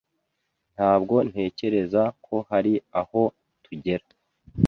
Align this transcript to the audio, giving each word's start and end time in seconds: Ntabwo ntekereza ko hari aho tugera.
Ntabwo 0.75 1.15
ntekereza 1.29 2.03
ko 2.25 2.35
hari 2.49 2.73
aho 3.01 3.21
tugera. 3.63 4.05